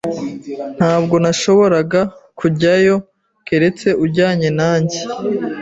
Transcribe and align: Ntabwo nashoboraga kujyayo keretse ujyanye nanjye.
Ntabwo 0.77 1.15
nashoboraga 1.23 2.01
kujyayo 2.39 2.95
keretse 3.47 3.87
ujyanye 4.05 4.49
nanjye. 4.59 4.99